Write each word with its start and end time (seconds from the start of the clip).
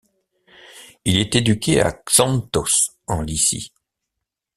Il 1.05 1.19
est 1.19 1.35
éduqué 1.35 1.79
à 1.79 1.91
Xanthos, 1.91 2.93
en 3.05 3.21
Lycie. 3.21 3.71